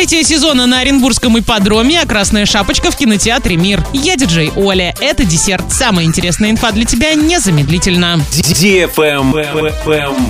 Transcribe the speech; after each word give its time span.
Закрытие 0.00 0.24
сезона 0.24 0.64
на 0.64 0.80
Оренбургском 0.80 1.38
ипподроме, 1.38 2.00
а 2.00 2.06
«Красная 2.06 2.46
шапочка» 2.46 2.90
в 2.90 2.96
кинотеатре 2.96 3.58
«Мир». 3.58 3.84
Я 3.92 4.16
диджей 4.16 4.50
Оля. 4.56 4.94
Это 4.98 5.26
десерт. 5.26 5.70
Самая 5.70 6.06
интересная 6.06 6.50
инфа 6.50 6.72
для 6.72 6.86
тебя 6.86 7.12
незамедлительно. 7.12 8.18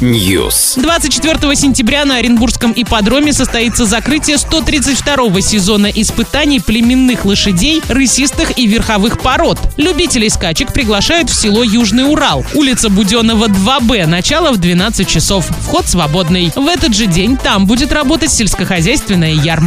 News. 0.00 0.72
24 0.74 1.54
сентября 1.54 2.04
на 2.04 2.16
Оренбургском 2.16 2.72
ипподроме 2.74 3.32
состоится 3.32 3.86
закрытие 3.86 4.38
132-го 4.38 5.38
сезона 5.38 5.86
испытаний 5.86 6.58
племенных 6.58 7.24
лошадей, 7.24 7.80
рысистых 7.88 8.58
и 8.58 8.66
верховых 8.66 9.20
пород. 9.20 9.60
Любителей 9.76 10.30
скачек 10.30 10.72
приглашают 10.72 11.30
в 11.30 11.40
село 11.40 11.62
Южный 11.62 12.10
Урал. 12.10 12.44
Улица 12.54 12.90
Буденова 12.90 13.46
2Б. 13.46 14.06
Начало 14.06 14.50
в 14.50 14.56
12 14.56 15.06
часов. 15.06 15.46
Вход 15.60 15.86
свободный. 15.86 16.50
В 16.56 16.66
этот 16.66 16.92
же 16.92 17.06
день 17.06 17.36
там 17.36 17.66
будет 17.66 17.92
работать 17.92 18.32
сельскохозяйственная 18.32 19.34
ярмарка. 19.34 19.59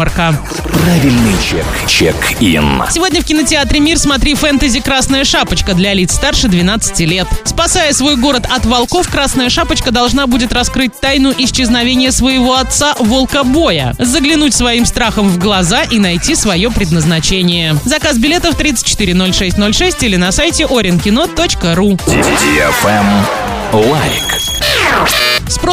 Правильный 0.84 1.36
чек. 1.42 1.66
Чек-ин. 1.88 2.84
Сегодня 2.92 3.22
в 3.22 3.26
кинотеатре 3.26 3.80
«Мир» 3.80 3.98
смотри 3.98 4.36
фэнтези 4.36 4.80
«Красная 4.82 5.24
шапочка» 5.24 5.74
для 5.74 5.94
лиц 5.94 6.14
старше 6.14 6.48
12 6.48 7.00
лет. 7.02 7.28
Спасая 7.46 7.94
свой 7.94 8.18
город 8.18 8.46
от 8.50 8.66
волков, 8.66 9.08
«Красная 9.10 9.50
шапочка» 9.50 9.92
должна 9.92 10.28
будет 10.28 10.52
раскрыть 10.52 11.00
тайну 11.00 11.34
исчезновения 11.38 12.12
своего 12.12 12.56
отца 12.56 12.96
Волка 13.00 13.44
Боя, 13.44 13.96
заглянуть 13.98 14.54
своим 14.54 14.86
страхом 14.86 15.30
в 15.30 15.38
глаза 15.38 15.84
и 15.84 16.00
найти 16.00 16.36
свое 16.36 16.70
предназначение. 16.70 17.76
Заказ 17.86 18.18
билетов 18.18 18.56
340606 18.56 20.04
или 20.04 20.18
на 20.18 20.32
сайте 20.32 20.64
orinkino.ru. 20.64 22.00
Лайк. 23.72 24.43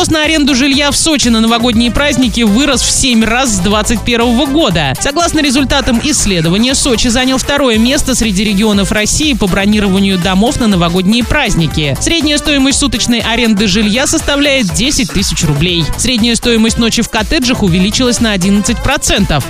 Спрос 0.00 0.12
на 0.12 0.24
аренду 0.24 0.54
жилья 0.54 0.90
в 0.90 0.96
Сочи 0.96 1.28
на 1.28 1.40
новогодние 1.40 1.90
праздники 1.90 2.40
вырос 2.40 2.80
в 2.80 2.90
7 2.90 3.22
раз 3.22 3.50
с 3.50 3.59
2021 3.59 4.50
года. 4.50 4.95
Согласно 4.98 5.40
результатам 5.40 6.00
исследования, 6.02 6.74
Сочи 6.74 7.09
занял 7.09 7.36
второе 7.36 7.76
место 7.76 8.15
среди 8.15 8.43
регионов 8.45 8.93
России 8.93 9.34
по 9.34 9.46
бронированию 9.46 10.16
домов 10.16 10.59
на 10.59 10.68
новогодние 10.68 11.23
праздники. 11.23 11.98
Средняя 12.01 12.38
стоимость 12.38 12.78
суточной 12.78 13.21
аренды 13.21 13.66
жилья 13.66 14.06
составляет 14.06 14.73
10 14.73 15.10
тысяч 15.10 15.45
рублей. 15.45 15.84
Средняя 15.98 16.34
стоимость 16.34 16.78
ночи 16.78 17.02
в 17.02 17.10
коттеджах 17.10 17.62
увеличилась 17.62 18.21
на 18.21 18.34
11%. 18.34 18.74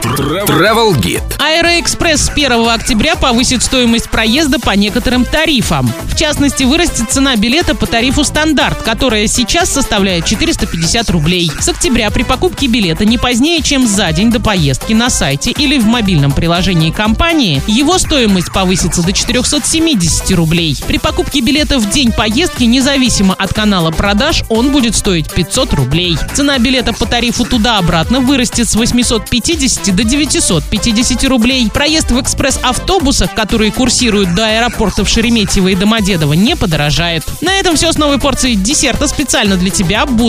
Travel 0.02 0.96
Guide. 0.96 1.22
Аэроэкспресс 1.38 2.22
с 2.22 2.28
1 2.28 2.68
октября 2.68 3.14
повысит 3.14 3.62
стоимость 3.62 4.10
проезда 4.10 4.58
по 4.58 4.72
некоторым 4.72 5.24
тарифам. 5.24 5.92
В 6.06 6.16
частности, 6.16 6.64
вырастет 6.64 7.08
цена 7.08 7.36
билета 7.36 7.76
по 7.76 7.86
тарифу 7.86 8.24
«Стандарт», 8.24 8.82
которая 8.82 9.28
сейчас 9.28 9.70
составляет 9.70 10.24
450 10.40 11.10
рублей. 11.10 11.50
С 11.60 11.68
октября 11.68 12.10
при 12.10 12.22
покупке 12.22 12.66
билета 12.66 13.04
не 13.04 13.18
позднее, 13.18 13.60
чем 13.60 13.86
за 13.86 14.10
день 14.12 14.30
до 14.30 14.40
поездки 14.40 14.94
на 14.94 15.10
сайте 15.10 15.50
или 15.50 15.78
в 15.78 15.84
мобильном 15.84 16.32
приложении 16.32 16.90
компании, 16.90 17.62
его 17.66 17.98
стоимость 17.98 18.50
повысится 18.50 19.02
до 19.02 19.12
470 19.12 20.30
рублей. 20.32 20.76
При 20.86 20.98
покупке 20.98 21.40
билета 21.40 21.78
в 21.78 21.90
день 21.90 22.10
поездки, 22.10 22.64
независимо 22.64 23.34
от 23.34 23.52
канала 23.52 23.90
продаж, 23.90 24.44
он 24.48 24.70
будет 24.72 24.96
стоить 24.96 25.30
500 25.30 25.74
рублей. 25.74 26.16
Цена 26.34 26.58
билета 26.58 26.94
по 26.94 27.04
тарифу 27.04 27.44
туда-обратно 27.44 28.20
вырастет 28.20 28.68
с 28.68 28.74
850 28.74 29.94
до 29.94 30.04
950 30.04 31.24
рублей. 31.24 31.68
Проезд 31.68 32.10
в 32.12 32.20
экспресс-автобусах, 32.20 33.34
которые 33.34 33.72
курсируют 33.72 34.34
до 34.34 34.46
аэропортов 34.46 35.06
Шереметьево 35.06 35.68
и 35.68 35.74
Домодедово, 35.74 36.32
не 36.32 36.56
подорожает. 36.56 37.24
На 37.42 37.56
этом 37.56 37.76
все 37.76 37.92
с 37.92 37.98
новой 37.98 38.18
порцией 38.18 38.56
десерта 38.56 39.06
специально 39.06 39.56
для 39.56 39.70
тебя. 39.70 40.06